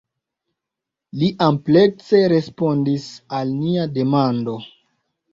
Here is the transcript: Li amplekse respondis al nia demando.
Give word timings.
Li 1.23 1.27
amplekse 1.47 2.21
respondis 2.33 3.05
al 3.41 3.51
nia 3.59 3.85
demando. 3.99 4.57